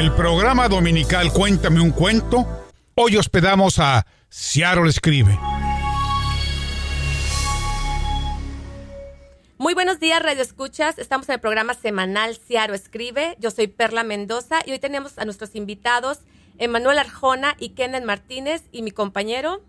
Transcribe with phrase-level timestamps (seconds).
[0.00, 2.46] el programa dominical Cuéntame un cuento,
[2.94, 5.38] hoy hospedamos a Ciaro Escribe.
[9.58, 10.98] Muy buenos días, Radio Escuchas.
[10.98, 13.36] Estamos en el programa semanal Ciaro Escribe.
[13.40, 16.20] Yo soy Perla Mendoza y hoy tenemos a nuestros invitados
[16.56, 19.60] Emanuel Arjona y Kenneth Martínez y mi compañero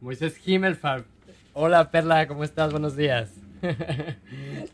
[0.00, 1.04] Moisés Himmelfarb.
[1.52, 2.70] Hola Perla, ¿cómo estás?
[2.70, 3.30] Buenos días.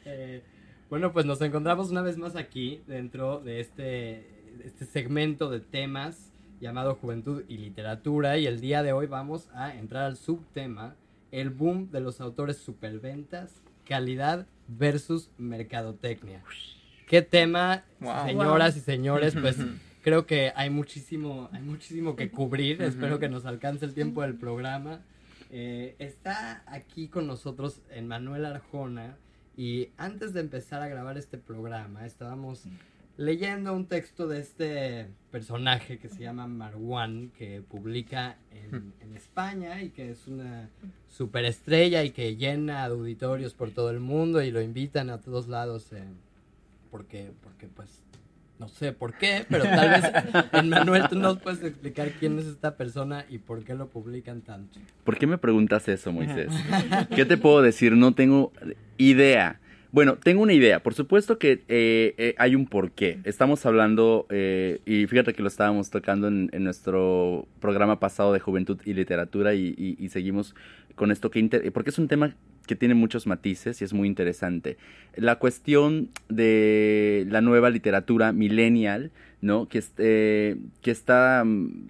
[0.04, 0.42] Eh,
[0.90, 6.30] bueno, pues nos encontramos una vez más aquí dentro de este, este segmento de temas
[6.60, 10.94] llamado Juventud y Literatura y el día de hoy vamos a entrar al subtema
[11.32, 16.44] el boom de los autores superventas, calidad versus mercadotecnia.
[17.08, 17.84] ¿Qué tema,
[18.26, 19.34] señoras y señores?
[19.40, 19.56] Pues
[20.02, 22.80] creo que hay muchísimo, hay muchísimo que cubrir.
[22.82, 25.00] Espero que nos alcance el tiempo del programa.
[25.50, 29.16] Eh, está aquí con nosotros Manuel Arjona
[29.56, 32.64] y antes de empezar a grabar este programa estábamos
[33.16, 39.90] leyendo un texto de este personaje que se llama Marwan que publica en, España y
[39.90, 40.68] que es una
[41.08, 45.92] superestrella y que llena auditorios por todo el mundo y lo invitan a todos lados
[45.92, 46.02] eh,
[46.90, 48.02] porque, porque pues
[48.58, 52.76] no sé por qué, pero tal vez, Manuel, tú nos puedes explicar quién es esta
[52.76, 54.78] persona y por qué lo publican tanto.
[55.02, 56.52] ¿Por qué me preguntas eso, Moisés?
[57.14, 57.92] ¿Qué te puedo decir?
[57.96, 58.52] No tengo
[58.98, 59.60] idea.
[59.92, 60.82] Bueno, tengo una idea.
[60.82, 63.18] Por supuesto que eh, eh, hay un porqué.
[63.24, 68.80] Estamos hablando, eh, y fíjate que lo estábamos tocando en, nuestro programa pasado de Juventud
[68.86, 70.54] y Literatura y, seguimos
[70.94, 72.34] con esto, que porque es un tema
[72.66, 74.78] que tiene muchos matices y es muy interesante.
[75.14, 79.10] La cuestión de la nueva literatura millennial,
[79.42, 79.68] ¿no?
[79.68, 79.78] Que,
[80.84, 81.88] está mm,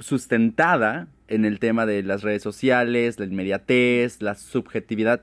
[0.00, 5.22] sustentada en el tema de las redes sociales, la inmediatez, la subjetividad.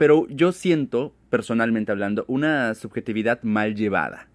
[0.00, 4.28] Pero yo siento, personalmente hablando, una subjetividad mal llevada.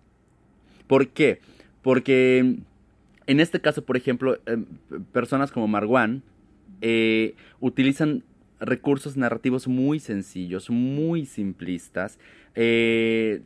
[0.86, 1.40] ¿Por qué?
[1.82, 2.58] Porque
[3.26, 4.66] en este caso, por ejemplo, em,
[5.12, 6.22] personas como Marwan
[6.82, 8.22] eh, utilizan
[8.60, 12.20] recursos narrativos muy sencillos, muy simplistas,
[12.56, 13.42] eh,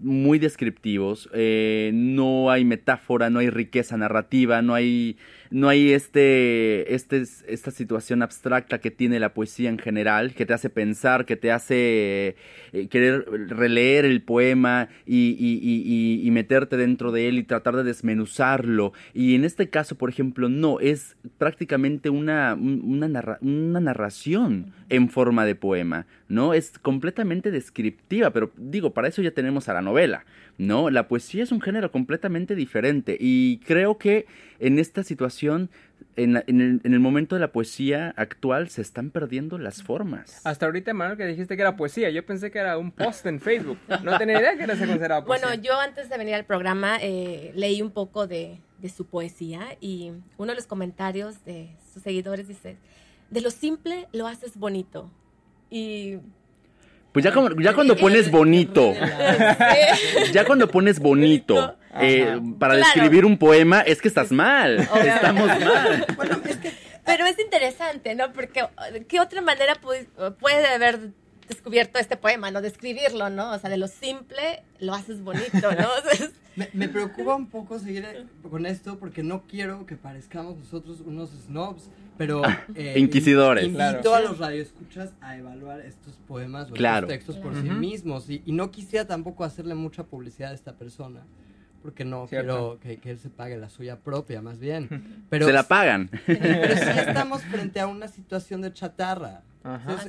[0.00, 5.16] muy descriptivos, eh, no hay metáfora, no hay riqueza narrativa, no hay
[5.50, 10.54] no hay este, este, esta situación abstracta que tiene la poesía en general, que te
[10.54, 12.36] hace pensar, que te hace
[12.72, 18.92] eh, querer releer el poema y, meterte dentro de él y tratar de desmenuzarlo.
[19.14, 24.45] Y en este caso, por ejemplo, no, es prácticamente una, una narración
[24.88, 26.54] en forma de poema, ¿no?
[26.54, 30.24] Es completamente descriptiva, pero digo, para eso ya tenemos a la novela.
[30.58, 30.90] ¿no?
[30.90, 34.26] La poesía es un género completamente diferente y creo que
[34.58, 35.70] en esta situación,
[36.16, 36.36] en,
[36.82, 40.40] el, momento de la poesía actual, se están perdiendo las formas.
[40.44, 43.40] Hasta ahorita, Manuel, que dijiste que era poesía, yo pensé que era un post en
[43.40, 45.46] Facebook, no tenía idea que era se consideraba poesía.
[45.48, 49.76] Bueno, yo antes de venir al programa eh, leí un poco de, de su poesía
[49.80, 52.76] y uno de los comentarios de sus seguidores dice,
[53.30, 55.10] de lo simple lo haces bonito.
[55.70, 56.18] Y
[57.12, 58.92] pues ya, ya cuando pones bonito,
[60.32, 64.80] ya cuando pones bonito eh, para describir un poema, es que estás mal.
[64.80, 66.06] Estamos mal.
[67.06, 68.32] Pero es interesante, ¿no?
[68.32, 68.66] Porque
[69.08, 70.08] ¿qué otra manera puede,
[70.38, 71.12] puede haber
[71.48, 72.60] descubierto este poema, ¿no?
[72.60, 73.52] Describirlo, ¿no?
[73.52, 75.88] O sea, de lo simple lo haces bonito, ¿no?
[76.72, 81.90] me, preocupa un poco seguir con esto porque no quiero que parezcamos nosotros unos snobs,
[82.16, 82.42] pero...
[82.74, 83.64] Eh, inquisidores.
[83.64, 88.42] Invito a los radioescuchas a evaluar estos poemas o estos textos por sí mismos y,
[88.44, 91.22] y no quisiera tampoco hacerle mucha publicidad a esta persona
[91.86, 95.24] porque no quiero que, él se pague la suya propia, más bien.
[95.30, 96.10] Pero, se la pagan.
[96.26, 99.42] Pero sí estamos frente a una situación de chatarra.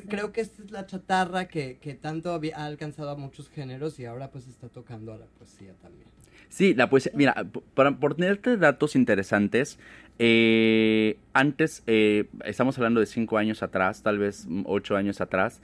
[0.07, 4.06] Creo que esta es la chatarra que, que tanto ha alcanzado a muchos géneros y
[4.06, 6.07] ahora pues está tocando a la poesía también.
[6.50, 7.12] Sí, la poesía.
[7.16, 9.79] Mira, para ponerte datos interesantes,
[10.19, 15.62] eh, antes, eh, estamos hablando de cinco años atrás, tal vez ocho años atrás,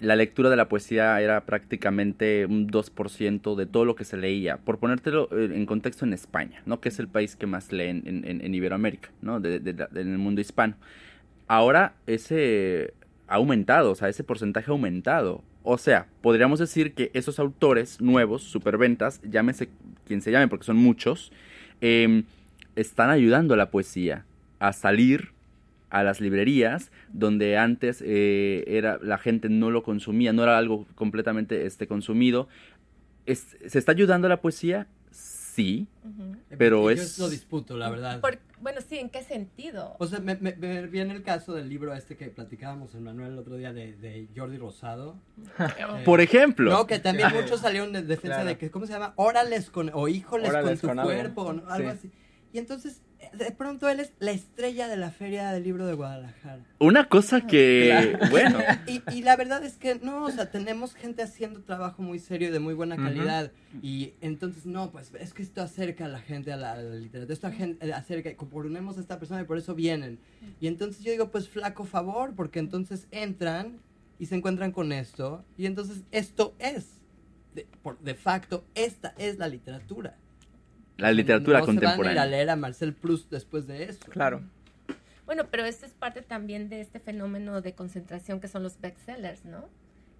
[0.00, 4.56] la lectura de la poesía era prácticamente un 2% de todo lo que se leía.
[4.58, 6.80] Por ponértelo eh, en contexto en España, ¿no?
[6.80, 9.36] Que es el país que más lee en, Iberoamérica, ¿no?
[9.38, 10.76] en el mundo hispano.
[11.48, 12.94] Ahora ese
[13.30, 15.44] ha aumentado, o sea, ese porcentaje ha aumentado.
[15.62, 19.68] O sea, podríamos decir que esos autores nuevos, superventas, llámese
[20.04, 21.30] quien se llame porque son muchos,
[21.80, 22.24] em,
[22.74, 24.24] están ayudando a la poesía
[24.58, 25.30] a salir
[25.90, 30.86] a las librerías donde antes eh, era la gente no lo consumía, no era algo
[30.96, 32.48] completamente este, consumido.
[33.26, 34.88] ¿Se está ayudando a la poesía?
[35.60, 35.86] Sí,
[36.58, 37.18] pero Yo es...
[37.18, 38.20] lo disputo, la verdad.
[38.60, 39.94] bueno, sí, ¿en qué sentido?
[39.98, 43.32] O sea, me, me, me viene el caso del libro este que platicábamos en Manuel
[43.32, 45.16] el otro día de, de Jordi Rosado.
[45.58, 46.70] Eh, Por ejemplo.
[46.70, 48.48] No, que también muchos salieron de defensa Claro.
[48.48, 49.12] de que, ¿cómo se llama?
[49.16, 51.12] Órales con, o híjoles Órales con tu con algo.
[51.12, 51.96] cuerpo, o no- algo Sí.
[51.98, 52.10] así.
[52.52, 56.62] Y entonces, de pronto él es la estrella de la Feria del Libro de Guadalajara.
[56.78, 61.22] Una cosa que, bueno, Y, y la verdad es que no, o sea, tenemos gente
[61.22, 63.52] haciendo trabajo muy serio y de muy buena calidad.
[63.82, 66.94] Y entonces, no, pues es que esto acerca a la gente a la, a la
[66.96, 67.32] literatura.
[67.34, 70.18] Esto agen- eh, acerca, ponemos a esta persona y por eso vienen.
[70.60, 73.78] Y entonces yo digo, pues flaco favor, porque entonces entran
[74.18, 75.44] y se encuentran con esto.
[75.56, 76.86] Y entonces esto es,
[77.54, 80.16] de, por, de facto, esta es la literatura.
[81.00, 82.26] La literatura no se van a ir a contemporánea.
[82.26, 84.00] leer a Marcel Proust después de eso.
[84.10, 84.42] Claro.
[85.26, 89.44] Bueno, pero esto es parte también de este fenómeno de concentración que son los bestsellers,
[89.44, 89.68] ¿no?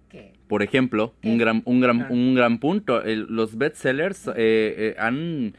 [0.09, 3.01] Que Por ejemplo, un gran, un gran, un gran punto.
[3.03, 5.55] el- los bestsellers eh, eh, han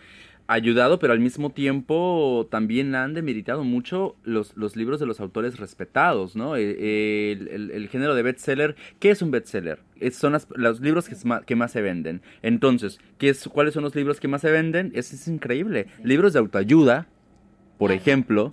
[0.52, 5.58] ayudado, pero al mismo tiempo también han demeritado mucho los, los libros de los autores
[5.58, 6.56] respetados, ¿no?
[6.56, 9.78] Eh, el, el- el género de bestseller, ¿qué es un bestseller?
[10.00, 12.22] Es- son las- los libros que, es ma- que más se venden.
[12.42, 14.92] Entonces, ¿qué es, ¿cuáles son los libros que más se venden?
[14.94, 15.86] Es, es increíble.
[16.04, 17.06] Libros de autoayuda,
[17.78, 18.52] por ejemplo.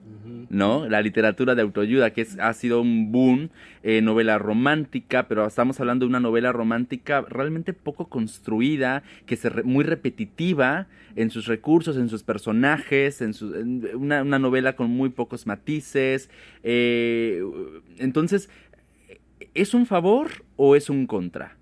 [0.50, 0.88] ¿No?
[0.88, 3.50] La literatura de autoayuda, que ha sido un boom,
[3.84, 9.63] eh, novela romántica, pero estamos hablando de una novela romántica realmente poco construida, que es
[9.63, 13.34] muy repetitiva en sus recursos, en sus personajes, en,
[13.96, 16.30] una, una novela con muy pocos matices.
[16.63, 17.42] eh,
[17.98, 18.50] entonces,
[19.54, 21.56] ¿es un favor o es un contra?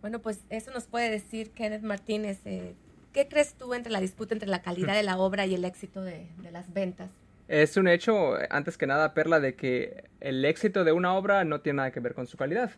[0.00, 2.40] Bueno, pues eso nos puede decir Kenneth Martínez.
[2.46, 2.74] eh,
[3.12, 6.00] ¿Qué crees tú entre la disputa entre la calidad de la obra y el éxito
[6.02, 7.10] de las ventas?
[7.50, 11.60] Es un hecho, antes que nada, Perla, de que el éxito de una obra no
[11.60, 12.70] tiene nada que ver con su calidad.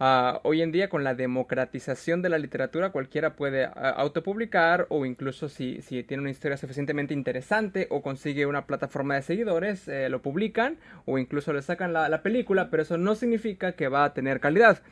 [0.00, 5.06] Ah, hoy en día, con la democratización de la literatura, cualquiera puede ah, autopublicar o
[5.06, 5.78] incluso si,
[6.08, 11.16] tiene una historia suficientemente interesante o consigue una plataforma de seguidores, eh, lo publican o
[11.16, 14.82] incluso le sacan la, la película, pero eso no significa que va a tener calidad.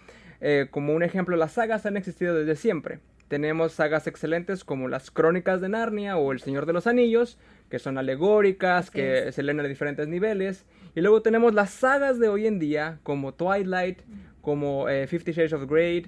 [0.40, 3.00] Eh, como un ejemplo, las sagas han existido desde siempre.
[3.28, 7.38] Tenemos sagas excelentes como las Crónicas de Narnia o El Señor de los Anillos,
[7.70, 9.34] que son alegóricas, Así que es.
[9.34, 10.64] se leen a diferentes niveles.
[10.94, 13.98] Y luego tenemos las sagas de hoy en día, como Twilight,
[14.40, 16.06] como eh, Fifty Shades of Grey,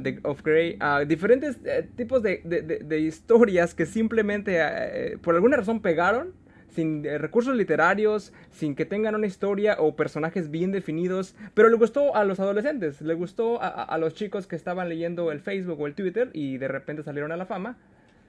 [0.00, 5.18] de- of Grey, ah, diferentes eh, tipos de, de- de- de historias que simplemente eh,
[5.22, 6.32] por alguna razón pegaron,
[6.76, 11.76] sin eh, recursos literarios, sin que tengan una historia o personajes bien definidos, pero le
[11.76, 15.40] gustó a los adolescentes, le gustó a, a- a los chicos que estaban leyendo el
[15.40, 17.76] Facebook o el Twitter y de repente salieron a la fama.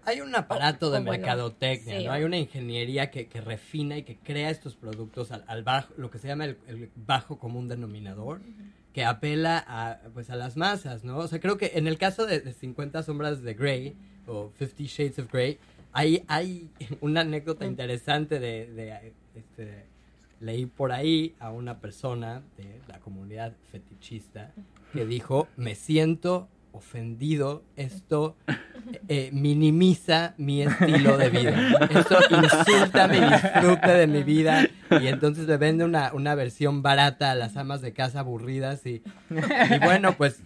[0.06, 2.12] Hay un aparato O- de bueno, mercadotecnia, sí, ¿no?
[2.14, 6.10] Hay una ingeniería que, que refina y que crea estos productos al, al bajo, lo
[6.10, 8.40] que se llama el, el bajo común denominador,
[8.94, 11.18] que apela a, pues, a las masas, ¿no?
[11.18, 13.96] O sea, creo que en el caso de, de 50 sombras de Grey
[14.26, 15.60] o 50 Shades of Grey,
[15.98, 16.70] hay, hay
[17.02, 19.86] una anécdota interesante de, de, este,
[20.40, 24.54] leí por ahí a una persona de la comunidad fetichista
[24.94, 28.36] que dijo, me siento ofendido, esto
[29.08, 34.68] eh, minimiza mi estilo de vida, esto insulta mi disfrute de mi vida
[35.02, 39.02] y entonces le vende una, una versión barata a las amas de casa aburridas y,
[39.32, 40.44] y bueno, pues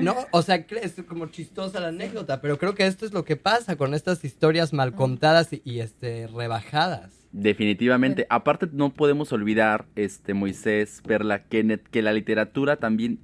[0.00, 3.36] no, o sea, es como chistosa la anécdota, pero creo que esto es lo que
[3.36, 7.12] pasa con estas historias mal contadas y, y, este rebajadas.
[7.32, 8.26] Definitivamente.
[8.30, 13.18] Aparte, no podemos olvidar, este Moisés, Perla, Kenneth, que la literatura también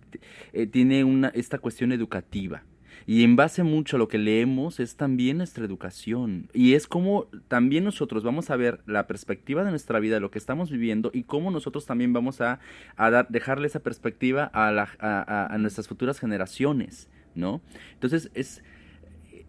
[0.52, 2.64] eh, tiene una, esta cuestión educativa.
[3.06, 6.48] Y en base mucho a lo que leemos es también nuestra educación.
[6.52, 10.38] Y es como también nosotros vamos a ver la perspectiva de nuestra vida, lo que
[10.38, 12.60] estamos viviendo, y cómo nosotros también vamos a,
[12.96, 17.60] a dar, dejarle esa perspectiva a, la- a- nuestras futuras generaciones, ¿no?
[17.94, 18.62] Entonces, es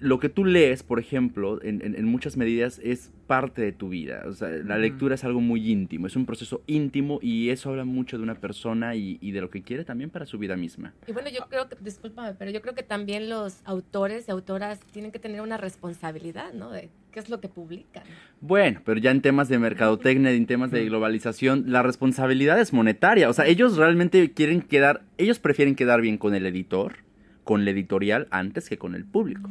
[0.02, 3.88] lo que tú lees, por ejemplo, en, en- en muchas medidas es parte de tu
[3.90, 4.24] vida.
[4.28, 7.86] O sea, la lectura es algo muy íntimo, es un proceso íntimo y eso habla
[7.86, 10.94] mucho de una persona y, y de lo que quiere también para su vida misma.
[11.08, 14.80] Y bueno, yo creo que, discúlpame, pero yo creo que también los autores y autoras
[14.92, 16.72] tienen que tener una responsabilidad, ¿no?
[16.72, 18.04] De qué es lo que publican.
[18.42, 23.30] Bueno, pero ya en temas de mercadotecnia, en temas de globalización, la responsabilidad es monetaria.
[23.30, 26.96] O sea, ellos realmente quieren quedar, ellos prefieren quedar bien con el editor,
[27.44, 29.50] con la editorial, antes que con el público.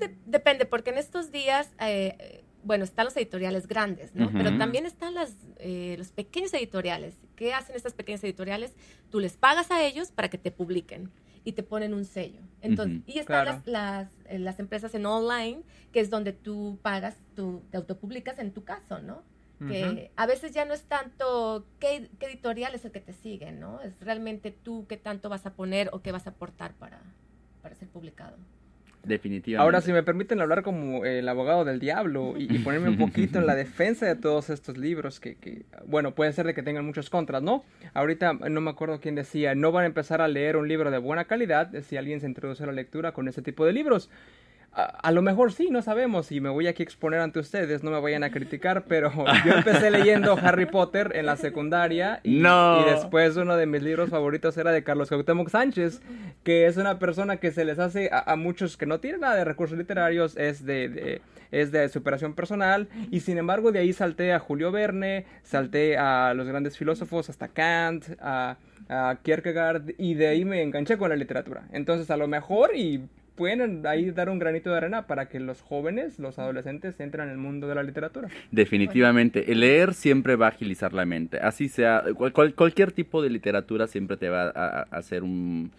[0.00, 4.30] De- depende, porque en estos días, eh, bueno, están los editoriales grandes, ¿no?
[4.32, 7.14] Pero también están las, eh, los pequeños editoriales.
[7.36, 8.74] ¿Qué hacen estas pequeñas editoriales?
[9.10, 11.10] Tú les pagas a ellos para que te publiquen
[11.44, 12.40] y te ponen un sello.
[12.60, 13.50] Entonces, y están Claro.
[13.52, 18.38] las, las, eh, las empresas en online, que es donde tú pagas, tú te autopublicas
[18.38, 19.22] en tu caso, ¿no?
[19.68, 23.52] que a veces ya no es tanto qué, qué editorial es el que te sigue,
[23.52, 23.78] ¿no?
[23.82, 27.02] Es realmente tú qué tanto vas a poner o qué vas a aportar para,
[27.60, 28.38] para ser publicado.
[29.02, 29.62] Definitivamente.
[29.62, 33.38] Ahora, si me permiten hablar como el abogado del diablo y, y ponerme un poquito
[33.38, 36.84] en la defensa de todos estos libros que, que, bueno, puede ser de que tengan
[36.84, 37.64] muchos contras, ¿no?
[37.94, 40.98] Ahorita no me acuerdo quién decía, no van a empezar a leer un libro de
[40.98, 44.10] buena calidad si alguien se introduce a la lectura con ese tipo de libros.
[44.72, 47.82] A, a, lo mejor sí, no sabemos, y me voy aquí a exponer ante ustedes,
[47.82, 49.12] no me vayan a criticar, pero
[49.44, 52.80] yo empecé leyendo Harry Potter en la secundaria y, no.
[52.80, 56.00] y después uno de mis libros favoritos era de Carlos Cuauhtémoc Sánchez,
[56.44, 59.34] que es una persona que se les hace a, a muchos que no tienen nada
[59.34, 63.92] de recursos literarios, es de, de, es de superación personal, y sin embargo de ahí
[63.92, 68.56] salté a Julio Verne, salté a los grandes filósofos, hasta Kant, a,
[68.88, 71.64] a Kierkegaard, y de ahí me enganché con la literatura.
[71.72, 75.62] Entonces a lo mejor y pueden ahí dar un granito de arena para que los
[75.62, 78.28] jóvenes, los adolescentes, entren en el mundo de la literatura.
[78.50, 83.30] Definitivamente, el leer siempre va a agilizar la mente, así sea, cual, cualquier tipo de
[83.30, 85.70] literatura siempre te va a, a hacer un...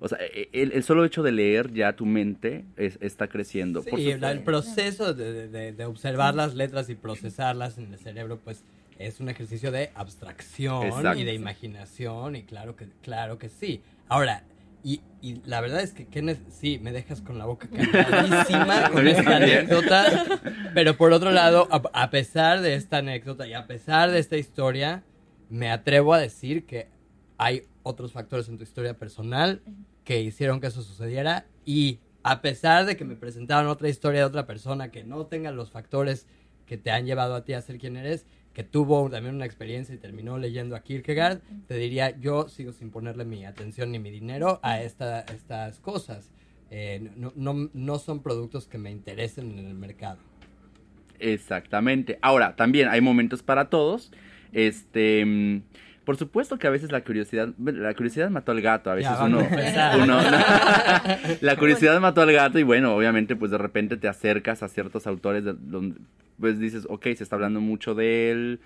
[0.00, 0.18] O sea,
[0.52, 3.80] el, el, solo hecho de leer ya tu mente es, está creciendo.
[3.82, 8.38] Sí, Por el proceso de, de, de, observar las letras y procesarlas en el cerebro,
[8.42, 8.64] pues
[8.98, 11.18] es un ejercicio de abstracción Exacto.
[11.18, 13.80] y de imaginación, y claro que, claro que sí.
[14.08, 14.42] Ahora,
[14.84, 19.08] y, y, la verdad es que Kenneth, sí, me dejas con la boca calladísima con
[19.08, 20.24] esta anécdota.
[20.74, 24.36] Pero por otro lado, a, a, pesar de esta anécdota y a pesar de esta
[24.36, 25.02] historia,
[25.48, 26.88] me atrevo a decir que
[27.38, 29.62] hay otros factores en tu historia personal
[30.04, 31.46] que hicieron que eso sucediera.
[31.64, 35.50] Y a pesar de que me presentaron otra historia de otra persona que no tenga
[35.50, 36.26] los factores
[36.66, 39.94] que te han llevado a ti a ser quien eres, que tuvo también una experiencia
[39.94, 44.10] y terminó leyendo a Kierkegaard, te diría, yo sigo sin ponerle mi atención ni mi
[44.10, 46.30] dinero a esta, estas cosas.
[46.70, 50.18] Eh, no, no, no son productos que me interesen en el mercado.
[51.18, 52.18] Exactamente.
[52.22, 54.12] Ahora, también hay momentos para todos.
[54.52, 55.62] Este...
[56.04, 59.24] Por supuesto que a veces la curiosidad, la curiosidad mató al gato, a veces ya,
[59.24, 59.38] uno,
[60.02, 60.20] uno
[61.40, 65.06] la curiosidad mató al gato y bueno, obviamente pues de repente te acercas a ciertos
[65.06, 65.98] autores de, donde
[66.38, 68.60] pues dices, ok, se está hablando mucho de él,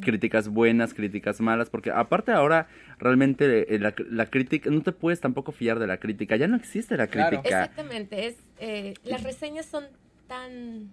[0.00, 5.52] críticas buenas, críticas malas, porque aparte ahora realmente la, la, crítica, no te puedes tampoco
[5.52, 7.42] fiar de la crítica, ya no existe la crítica.
[7.42, 7.64] Claro.
[7.64, 9.84] Exactamente, es, eh, las reseñas son
[10.26, 10.90] tan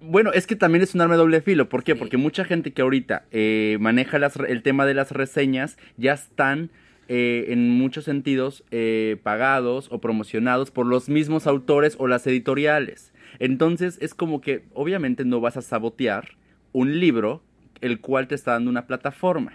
[0.00, 1.68] bueno, es que también es un arma de doble filo.
[1.68, 1.92] ¿Por qué?
[1.92, 1.98] Sí.
[1.98, 6.70] Porque mucha gente que ahorita eh, maneja las, el tema de las reseñas ya están
[7.08, 13.12] eh, en muchos sentidos eh, pagados o promocionados por los mismos autores o las editoriales.
[13.38, 16.36] Entonces es como que obviamente no vas a sabotear
[16.72, 17.42] un libro
[17.80, 19.52] el cual te está dando una plataforma.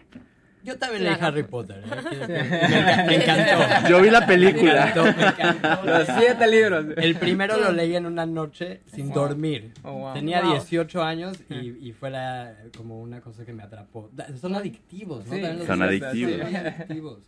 [0.64, 1.84] Yo también leí Harry Potter.
[1.84, 2.28] ¿eh?
[2.28, 3.90] Me, me, encantó.
[3.90, 4.86] Yo vi la película.
[4.86, 5.86] Me encantó, me encantó.
[5.86, 6.86] Los siete libros.
[6.98, 9.16] El primero lo leí en una noche sin wow.
[9.16, 9.74] dormir.
[9.84, 10.14] Oh, wow.
[10.14, 10.54] Tenía wow.
[10.54, 14.10] 18 años y, y, fue la, como una cosa que me atrapó.
[14.40, 15.36] Son adictivos, ¿no?
[15.36, 15.42] Sí.
[15.66, 16.38] Son adictivos.
[16.38, 17.20] Son adictivos.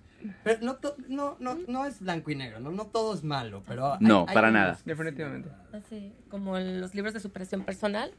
[0.44, 3.94] Pero no, no, no, no es blanco y negro, no, no todo es malo, pero...
[3.94, 4.80] Hay, no, hay para nada.
[4.86, 5.50] Definitivamente.
[5.74, 8.12] Así, como los libros de superación personal.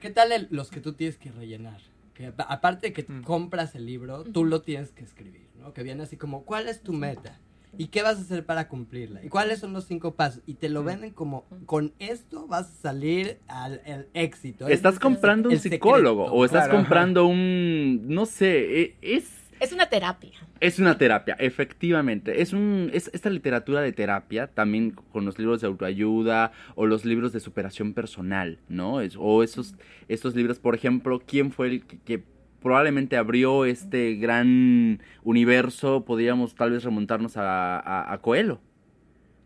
[0.00, 1.78] ¿Qué tal el, los que tú tienes que rellenar?
[2.20, 3.22] Que aparte de que mm.
[3.22, 5.72] compras el libro, tú lo tienes que escribir, ¿no?
[5.72, 7.40] Que viene así como, ¿cuál es tu meta?
[7.78, 9.24] ¿Y qué vas a hacer para cumplirla?
[9.24, 10.42] ¿Y cuáles son los cinco pasos?
[10.44, 14.68] Y te lo venden como, con esto vas a salir al, al éxito.
[14.68, 16.38] Estás es, comprando un psicólogo secreto.
[16.38, 16.78] o estás claro.
[16.78, 19.39] comprando un, no sé, e, es...
[19.60, 20.32] Es una terapia.
[20.58, 22.40] Es una terapia, efectivamente.
[22.40, 27.04] Es un es esta literatura de terapia, también con los libros de autoayuda o los
[27.04, 29.02] libros de superación personal, ¿no?
[29.02, 29.74] Es, o esos
[30.08, 32.24] estos libros, por ejemplo, ¿quién fue el que, que
[32.62, 36.06] probablemente abrió este gran universo?
[36.06, 38.60] Podríamos tal vez remontarnos a, a, a Coelho,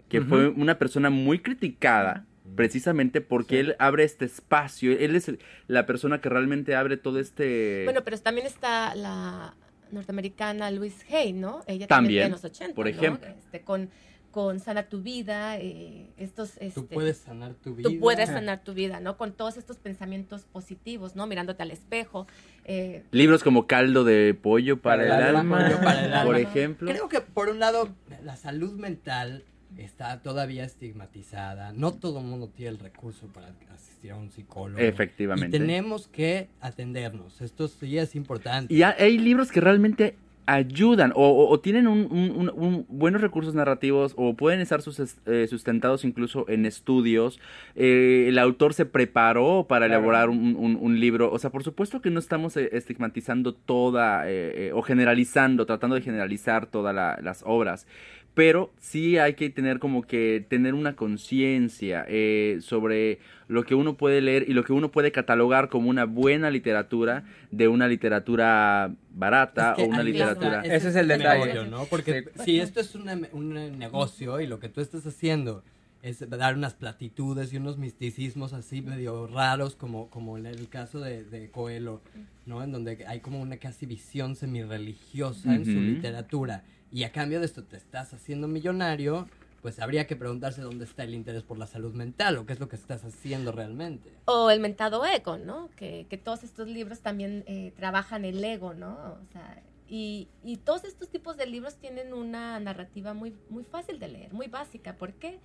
[0.08, 0.28] que uh -huh.
[0.28, 3.60] fue una persona muy criticada precisamente porque sí.
[3.60, 5.32] él abre este espacio, él es
[5.66, 7.82] la persona que realmente abre todo este...
[7.84, 9.54] Bueno, pero también está la
[9.94, 11.62] norteamericana Louise Hay, ¿no?
[11.66, 13.28] Ella también, en los 80, por ejemplo.
[13.28, 13.34] ¿no?
[13.34, 13.90] Este, con,
[14.30, 16.56] con Sana tu vida, eh, estos...
[16.58, 17.88] Este, tú puedes sanar tu vida.
[17.88, 19.16] Tú puedes sanar tu vida, ¿no?
[19.16, 21.26] Con todos estos pensamientos positivos, ¿no?
[21.26, 22.26] Mirándote al espejo.
[22.64, 26.36] Eh, Libros como Caldo de Pollo para, el, el, alma, pollo para el alma, por
[26.36, 26.90] ejemplo.
[26.90, 27.88] Creo que por un lado
[28.22, 29.44] la salud mental
[29.78, 31.72] está todavía estigmatizada.
[31.72, 34.78] No todo el mundo tiene el recurso para asistir a un psicólogo.
[34.80, 35.56] Efectivamente.
[35.56, 37.40] Y tenemos que atendernos.
[37.40, 38.72] Esto sí es importante.
[38.72, 40.16] Y hay libros que realmente
[40.46, 45.00] ayudan o, o, o tienen un, un, un, buenos recursos narrativos o pueden estar sus,
[45.26, 47.40] eh, sustentados incluso en estudios.
[47.74, 50.00] Eh, el autor se preparó para claro.
[50.00, 51.32] elaborar un, libro.
[51.32, 56.02] O sea, por supuesto que no estamos eh, estigmatizando toda eh, o generalizando, tratando de
[56.02, 57.86] generalizar todas la, las obras
[58.34, 63.96] pero sí hay que tener como que tener una conciencia eh, sobre lo que uno
[63.96, 68.92] puede leer y lo que uno puede catalogar como una buena literatura de una literatura
[69.10, 70.60] barata es que o una literatura...
[70.62, 71.46] Ese, ese es el detalle.
[71.46, 71.84] Negocio, ¿no?
[71.84, 72.44] Porque sí.
[72.44, 75.62] si esto es una, un negocio y lo que tú estás haciendo
[76.04, 81.00] es dar unas platitudes y unos misticismos así medio raros, como, como en el caso
[81.00, 82.02] de, de Coelho,
[82.44, 82.62] ¿no?
[82.62, 86.64] En donde hay como una casi visión semi-religiosa en su literatura.
[86.94, 89.26] Y a cambio de esto te estás haciendo millonario,
[89.62, 92.60] pues habría que preguntarse dónde está el interés por la salud mental o qué es
[92.60, 94.12] lo que estás haciendo realmente.
[94.26, 95.70] O el mentado ego, ¿no?
[95.74, 98.92] Que, que todos estos libros también eh, trabajan el ego, ¿no?
[98.92, 103.98] O sea, y, y todos estos tipos de libros tienen una narrativa muy, muy fácil
[103.98, 105.40] de leer, muy básica, porque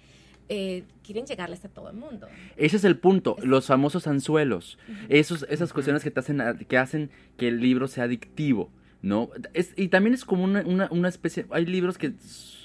[0.49, 2.27] eh, quieren llegarles a todo el mundo.
[2.57, 4.77] Ese es el punto, los famosos anzuelos,
[5.07, 8.69] esos, esas cuestiones que te hacen, que hacen que el libro sea adictivo,
[9.01, 9.29] ¿no?
[9.53, 12.13] Es, y también es como una, una, una especie, hay libros que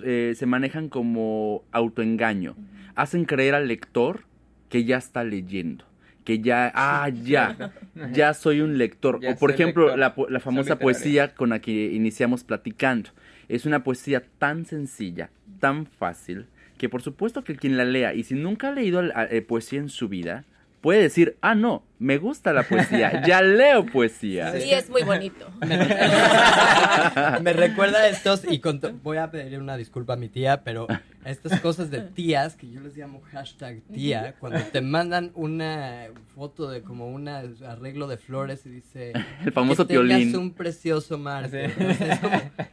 [0.02, 2.56] eh, se manejan como autoengaño,
[2.94, 4.24] hacen creer al lector
[4.68, 5.84] que ya está leyendo,
[6.24, 7.72] que ya, ah, ya,
[8.12, 9.20] ya soy un lector.
[9.22, 9.98] Ya o por ejemplo, lector.
[9.98, 13.10] la, po- la famosa poesía con la que iniciamos platicando.
[13.48, 16.46] Es una poesía tan sencilla, tan fácil,
[16.78, 19.78] que por supuesto que quien la lea, y si nunca ha leído la- eh, poesía
[19.80, 20.44] en su vida,
[20.80, 24.56] puede decir, ah, no, me gusta la poesía, ya leo poesía.
[24.64, 25.48] Y es muy bonito.
[27.42, 30.86] Me recuerda a estos, y con voy a pedir una disculpa a mi tía, pero
[30.88, 36.08] a estas cosas de tías, que yo les llamo hashtag tía, cuando te mandan una
[36.34, 39.12] foto de como un arreglo de flores y dice...
[39.44, 41.72] El famoso que tengas un precioso martes.
[41.76, 42.04] Sí.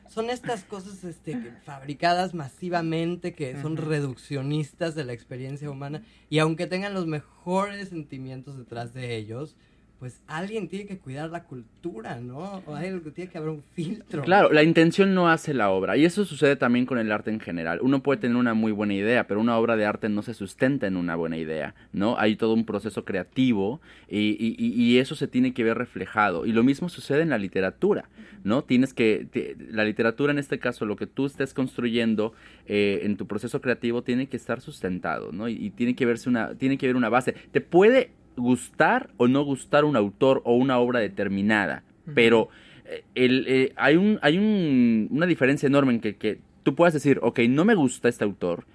[0.10, 6.68] Son estas cosas este, fabricadas masivamente, que son reduccionistas de la experiencia humana, y aunque
[6.68, 9.56] tengan los mejores sentimientos detrás de ellos,
[10.00, 12.64] pues alguien tiene que cuidar la cultura, ¿no?
[12.66, 14.24] O hay- tiene que haber un filtro.
[14.24, 15.96] Claro, la intención no hace la obra.
[15.96, 17.78] Y eso sucede también con el arte en general.
[17.84, 20.88] Uno puede tener una muy buena idea, pero una obra de arte no se sustenta
[20.88, 22.18] en una buena idea, ¿no?
[22.18, 26.48] Hay todo un proceso creativo y, y- y- eso se tiene que ver reflejado.
[26.48, 28.10] Y lo mismo sucede en la literatura,
[28.44, 28.64] ¿no?
[28.64, 29.28] Tienes que,
[29.70, 32.34] la literatura en este caso, lo que tú estés construyendo
[32.66, 35.48] eh, en tu proceso creativo tiene que estar sustentado, ¿no?
[35.48, 37.34] Y, y tiene que verse una, tiene que haber una base.
[37.52, 41.84] Te puede gustar o no gustar un autor o una obra determinada,
[42.16, 42.50] pero
[42.86, 46.94] eh, el, eh, hay, un, hay un- una diferencia enorme en que, que tú puedas
[46.94, 48.66] decir, ok, no me gusta este autor,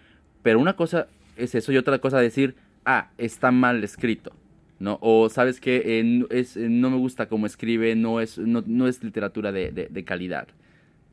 [0.43, 2.55] pero una cosa es eso y otra cosa decir,
[2.85, 4.33] ah, está mal escrito,
[4.79, 4.99] ¿no?
[5.03, 9.03] O sabes que es, eh, no me gusta cómo escribe, no es, no, no es
[9.03, 10.49] literatura de, de- de calidad.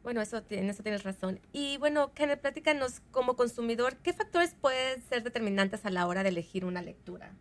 [0.03, 1.39] Bueno, eso, en eso tienes razón.
[1.53, 6.29] Y bueno, Kenneth, platícanos como consumidor, ¿qué factores pueden ser determinantes a la hora de
[6.29, 7.31] elegir una lectura?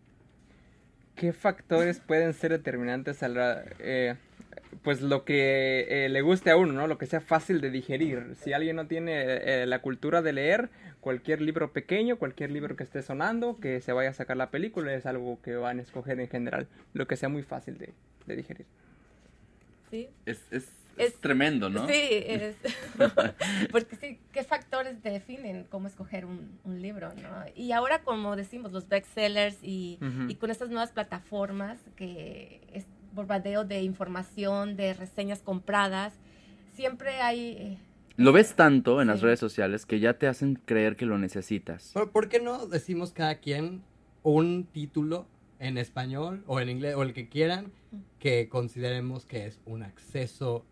[1.15, 4.15] ¿Qué factores pueden ser determinantes a la, eh,
[4.81, 6.87] pues lo que eh, le guste a uno, ¿no?
[6.87, 8.35] Lo que sea fácil de digerir.
[8.35, 12.83] Si alguien no tiene eh, la cultura de leer, cualquier libro pequeño, cualquier libro que
[12.83, 16.19] esté sonando, que se vaya a sacar la película, es algo que van a escoger
[16.19, 16.67] en general.
[16.93, 17.93] Lo que sea muy fácil de,
[18.25, 18.65] de digerir.
[19.91, 20.09] ¿Sí?
[20.25, 21.87] Es, es, Es- tremendo, ¿no?
[21.87, 22.55] Sí, es,
[23.71, 27.13] porque sí, ¿qué factores definen cómo escoger un, un libro?
[27.15, 27.29] ¿no?
[27.55, 30.29] Y ahora, como decimos, los bestsellers y, Ujú.
[30.29, 36.13] y con estas nuevas plataformas que es bombardeo de información, de reseñas compradas,
[36.73, 37.39] siempre hay...
[37.59, 37.77] eh,
[38.17, 39.25] Lo ves tanto en las Sí.
[39.25, 41.91] redes sociales que ya te hacen creer que lo necesitas.
[41.93, 43.83] ¿Por, por qué no decimos cada quien
[44.23, 45.27] un título
[45.59, 47.71] en español o en inglés o el que quieran
[48.19, 50.65] que consideremos que es un acceso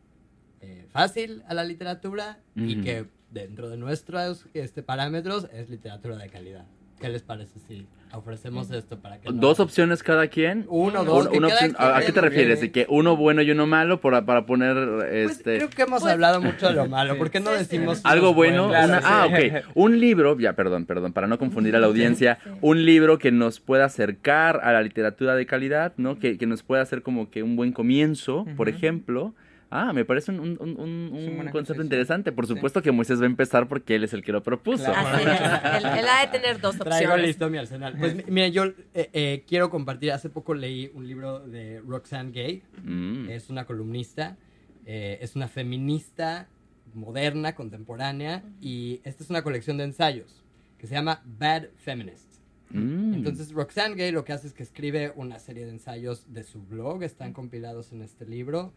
[0.62, 2.84] eh, fácil a la literatura y Ujú.
[2.84, 6.65] que dentro de nuestros este, parámetros es literatura de calidad?
[7.00, 10.65] ¿Qué les parece si ofrecemos esto para que no- Dos opciones cada quien.
[10.69, 12.60] Uno, Un- dos, Un- una opción- ¿A qué te refieres?
[12.60, 12.71] bien.
[12.71, 16.02] ¿De que uno bueno y uno malo para, para poner Pues este creo que hemos
[16.02, 17.17] Pues- hablado mucho de lo malo.
[17.17, 17.63] ¿Por qué no Sí, sí.
[17.78, 18.67] decimos algo bueno?
[18.67, 18.86] buenos?
[18.88, 19.47] una- Claro, ah, sí.
[19.47, 19.63] ok.
[19.76, 22.50] Un libro, ya, perdón, perdón, para no confundir a la audiencia, Sí.
[22.62, 26.19] un libro que nos pueda acercar a la literatura de calidad, ¿no?
[26.19, 28.78] Que, que nos pueda hacer como que un buen comienzo, por Ujú.
[28.78, 29.34] ejemplo.
[29.73, 32.31] Ah, me parece un, un- un- un- concepto interesante.
[32.34, 32.53] Por Sí.
[32.53, 34.84] supuesto que Moisés va a empezar porque él es el que lo propuso.
[34.84, 35.07] Claro.
[35.07, 37.25] Así es, él, él ha de tener dos Traigo opciones.
[37.27, 37.95] listo mi arsenal.
[37.97, 38.75] Pues mi- mira, yo eh,
[39.13, 40.12] eh, quiero compartir.
[40.12, 42.63] Hace poco leí un libro de Roxane Gay.
[42.84, 43.29] Mm.
[43.29, 44.38] Es una columnista,
[44.86, 46.49] eh, es una feminista
[46.93, 48.43] moderna, contemporánea.
[48.60, 50.43] Y esta es una colección de ensayos
[50.77, 52.29] que se llama Bad Feminist.
[52.71, 53.13] Mm.
[53.13, 56.62] Entonces, Roxane Gay lo que hace es que escribe una serie de ensayos de su
[56.62, 58.73] blog, están compilados en este libro,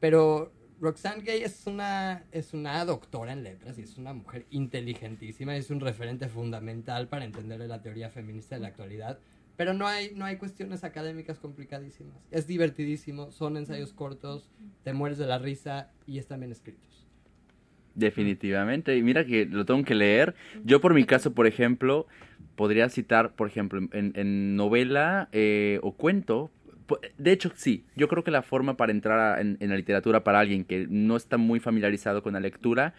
[0.00, 5.56] pero Roxane Gay es una, es una doctora en letras y es una mujer inteligentísima
[5.56, 9.18] y es un referente fundamental para entender la teoría feminista de la actualidad,
[9.56, 12.16] pero no hay, no hay cuestiones académicas complicadísimas.
[12.30, 14.48] Es divertidísimo, son ensayos cortos,
[14.84, 17.08] te mueres de la risa y están bien escritos.
[17.98, 18.96] Definitivamente.
[18.96, 20.36] Y mira que lo tengo que leer.
[20.64, 22.06] Yo por mi caso, por ejemplo,
[22.54, 26.52] podría citar, por ejemplo, en, en novela eh, o cuento.
[27.18, 27.84] De hecho, sí.
[27.96, 30.86] Yo creo que la forma para entrar a- en, en la literatura para alguien que
[30.88, 32.94] no está muy familiarizado con la lectura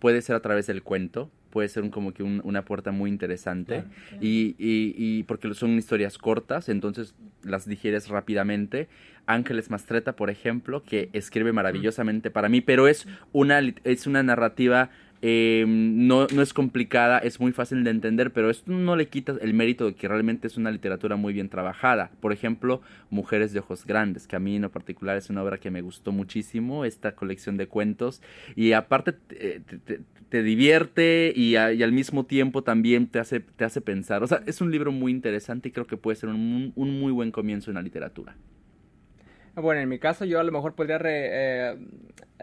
[0.00, 1.30] puede ser a través del cuento.
[1.50, 3.82] puede ser un, como que un- una puerta muy interesante.
[4.20, 8.86] Y, y- y porque son historias cortas, entonces las digieres rápidamente.
[9.26, 14.90] Ángeles Mastreta, por ejemplo, que escribe maravillosamente para mí, pero es una, es una narrativa
[15.22, 19.34] eh, no, no es complicada, es muy fácil de entender, pero esto no le quita
[19.40, 22.10] el mérito de que realmente es una literatura muy bien trabajada.
[22.20, 22.80] Por ejemplo,
[23.10, 25.82] Mujeres de Ojos Grandes, que a mí en lo particular es una obra que me
[25.82, 28.22] gustó muchísimo, esta colección de cuentos,
[28.56, 33.80] y aparte eh, te, te divierte y, al mismo tiempo también te hace, te hace
[33.80, 34.22] pensar.
[34.22, 37.32] O sea, es un libro muy interesante y creo que puede ser un muy buen
[37.32, 38.36] comienzo en la literatura.
[39.60, 41.28] Bueno, en mi caso yo a lo mejor podría re-
[41.72, 41.78] eh,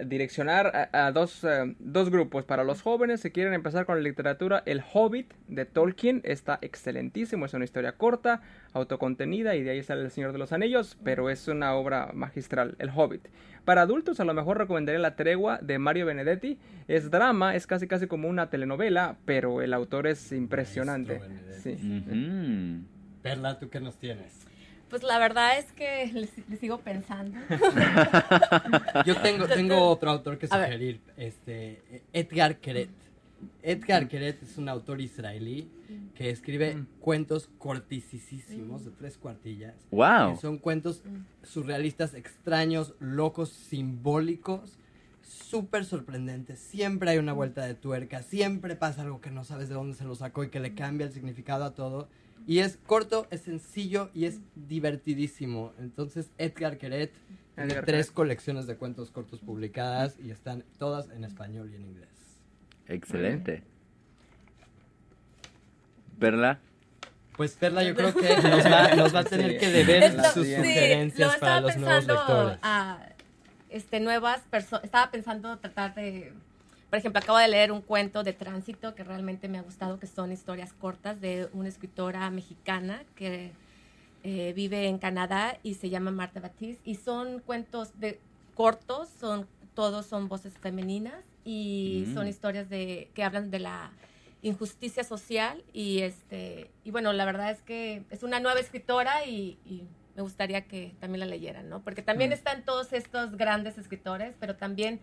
[0.06, 2.46] direccionar a, a dos, eh, dos grupos.
[2.46, 7.46] Para los jóvenes, si quieren empezar con la literatura, El Hobbit de Tolkien está excelentísimo.
[7.46, 8.42] Es una historia corta,
[8.74, 12.76] autocontenida y de ahí sale El Señor de los Anillos, pero es una obra magistral,
[12.80, 13.28] El Hobbit.
[13.66, 16.58] Para adultos a lo mejor recomendaría La Tregua de Mario Benedetti.
[16.88, 21.20] Es drama, es casi casi como una telenovela, pero el autor es impresionante.
[21.62, 21.76] Sí.
[23.22, 24.47] Perla, ¿tú qué nos tienes?
[24.90, 27.38] Pues la verdad es que le, le sigo pensando.
[29.06, 32.90] Yo tengo, tengo otro autor que sugerir, este, Edgar Keret.
[33.62, 35.70] Edgar Keret es un autor israelí
[36.16, 39.76] que escribe cuentos cortisísimos de tres cuartillas.
[39.92, 40.38] Wow.
[40.38, 41.04] son cuentos
[41.44, 44.80] surrealistas, extraños, locos, simbólicos,
[45.22, 46.60] súper sorprendentes.
[46.60, 50.06] Siempre hay una vuelta de tuerca, siempre pasa algo que no sabes de dónde se
[50.06, 52.08] lo sacó y que le cambia el significado a todo.
[52.46, 55.74] Y es corto, es sencillo y es divertidísimo.
[55.80, 57.12] Entonces, Edgar Queret
[57.56, 58.16] tiene Edgar tres Queret.
[58.16, 62.10] colecciones de cuentos cortos publicadas y están todas en español y en inglés.
[62.88, 63.64] Excelente.
[66.20, 66.60] Perla.
[67.36, 69.58] Pues Perla, yo creo que nos va, nos va a tener Sí.
[69.60, 72.58] que deber Esto- sus sí, sugerencias lo para los nuevos lectores.
[72.64, 73.10] a
[73.70, 74.84] este, nuevas personas.
[74.86, 76.34] Estaba pensando tratar de.
[76.90, 80.08] Por ejemplo, acabo de leer un cuento de tránsito que realmente me ha gustado, que
[80.08, 83.52] son historias cortas de una escritora mexicana que
[84.24, 86.80] eh, vive en Canadá y se llama Marta Batiz.
[86.86, 88.20] Y son cuentos de
[88.56, 92.14] cortos, son todos son voces femeninas y Mm.
[92.16, 93.92] son historias de que hablan de la
[94.42, 99.60] injusticia social y este y bueno la verdad es que es una nueva escritora y,
[99.66, 99.84] y
[100.16, 102.34] me gustaría que también la leyeran no porque también Mm.
[102.34, 105.00] están todos estos grandes escritores pero también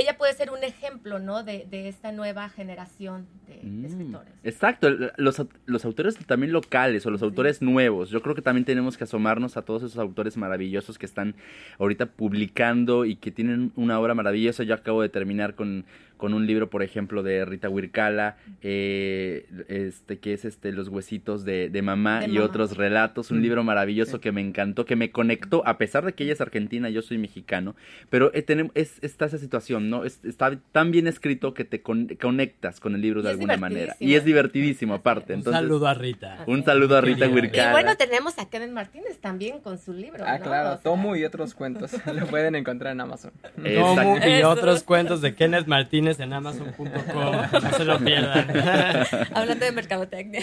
[0.00, 4.32] ella puede ser un ejemplo no de, de esta nueva generación de, de Mm, escritores
[4.44, 7.24] Exacto, los, los autores también locales o los Sí.
[7.24, 8.10] autores nuevos.
[8.10, 11.34] Yo creo que también tenemos que asomarnos a todos esos autores maravillosos que están
[11.78, 14.62] ahorita publicando y que tienen una obra maravillosa.
[14.62, 15.84] Yo acabo de terminar con,
[16.16, 21.44] con un libro, por ejemplo, de Rita Huircala, eh, este, que es este Los huesitos
[21.44, 22.44] de, de mamá De y mamá.
[22.46, 23.30] otros relatos.
[23.30, 24.20] Un Mm, libro maravilloso sí.
[24.22, 27.18] que me encantó, que me conectó, a pesar de que ella es argentina, yo soy
[27.18, 27.74] mexicano,
[28.10, 30.04] pero eh, tenem- es, está esa situación, ¿no?
[30.04, 33.96] Es- está tan bien escrito que te con- conectas con el libro de alguna manera.
[34.00, 35.32] Y es divertidísimo aparte.
[35.32, 36.44] Un Entonces, saludo a Rita.
[36.46, 37.28] un saludo a Rita.
[37.28, 37.68] Huircala.
[37.70, 40.44] y bueno tenemos a Kevin Martínez también con su libro Ah, ¿no?
[40.44, 41.92] claro, O sea, Tomo y otros cuentos.
[42.14, 43.32] Lo pueden encontrar en Amazon.
[43.56, 44.28] Tomu Exacto.
[44.28, 46.86] y otros cuentos de Kenneth Martínez en amazon.com.
[46.86, 48.46] No se lo pierdan.
[49.34, 50.40] hablando de mercadotecnia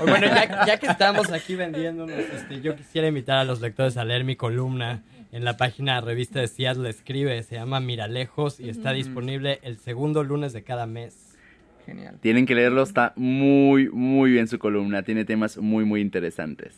[0.00, 4.04] Bueno, ya, ya que estamos aquí vendiéndonos, este, yo quisiera invitar a los lectores a
[4.04, 7.42] leer mi columna en la página revista de Seattle Escribe.
[7.42, 11.36] Se llama Miralejos y está disponible el segundo lunes de cada mes.
[11.84, 12.18] Genial.
[12.20, 15.02] Tienen que leerlo, está muy, muy bien su columna.
[15.02, 16.74] Tiene temas muy, muy interesantes.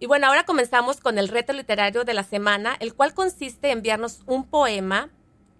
[0.00, 3.78] Y bueno, ahora comenzamos con el reto literario de la semana, el cual consiste en
[3.78, 5.10] enviarnos un poema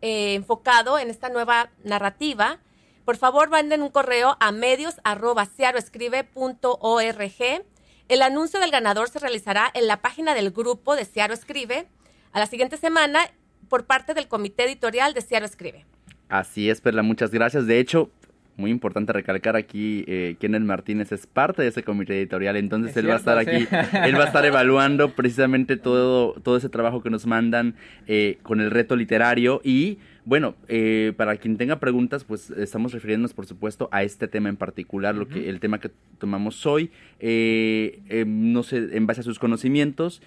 [0.00, 2.61] eh, enfocado en esta nueva narrativa.
[3.04, 7.64] Por favor, manden un correo a medios arroba searoescribe.org.
[8.09, 11.88] El anuncio del ganador se realizará en la página del grupo de Searo Escribe
[12.33, 13.21] a la siguiente semana
[13.68, 15.85] por parte del comité editorial de Searo Escribe.
[16.31, 17.66] Así es, Perla, muchas gracias.
[17.66, 18.11] De hecho,
[18.57, 22.97] muy importante recalcar aquí, eh, Kenneth Martínez es parte de ese comité editorial, entonces Es
[22.97, 23.68] él va a estar aquí,
[24.03, 28.62] él va a estar evaluando precisamente todo, todo ese trabajo que nos mandan eh, con
[28.62, 33.88] el reto literario y bueno, eh, para quien tenga preguntas, pues estamos refiriéndonos por supuesto
[33.92, 38.62] a este tema en particular, lo que el tema que tomamos hoy, eh, eh, no
[38.62, 40.20] sé, en base a sus conocimientos,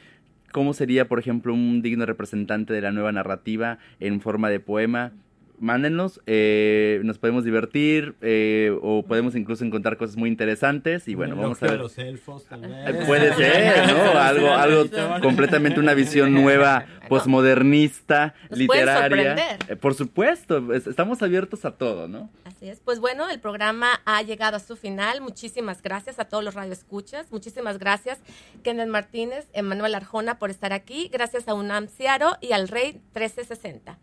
[0.51, 5.13] ¿Cómo sería, por ejemplo, un digno representante de la nueva narrativa en forma de poema?
[5.61, 11.35] Mándenos, eh, nos podemos divertir eh, o podemos incluso encontrar cosas muy interesantes y bueno,
[11.35, 11.79] vamos a ver.
[11.79, 12.71] los elfos, tal vez.
[12.71, 14.01] Eh, Puede ser, ¿no?
[14.19, 14.85] Algo, algo
[15.21, 19.01] completamente una visión nueva, posmodernista, literaria.
[19.35, 19.57] sorprender.
[19.69, 22.29] Eh, por supuesto, es- estamos abiertos a todo, ¿no?
[22.45, 22.79] Así es.
[22.79, 25.21] Pues bueno, el programa ha llegado a su final.
[25.21, 27.31] Muchísimas gracias a todos los radioescuchas.
[27.31, 28.19] Muchísimas gracias,
[28.63, 31.09] Kenneth Martínez, Emanuel Arjona, por estar aquí.
[31.13, 33.99] Gracias a UNAM Ciaro y al Rey 1360.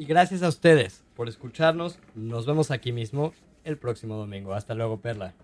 [0.00, 1.98] Y gracias a ustedes por escucharnos.
[2.14, 3.34] Nos vemos aquí mismo
[3.64, 4.54] el próximo domingo.
[4.54, 5.34] Hasta luego, Perla.